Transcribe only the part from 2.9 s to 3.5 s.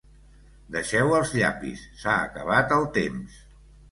temps.